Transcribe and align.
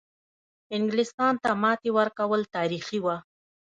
انګلیستان 0.75 1.33
ته 1.43 1.49
ماتې 1.61 1.89
ورکول 1.97 2.41
تاریخي 2.55 2.99
وه. 3.05 3.15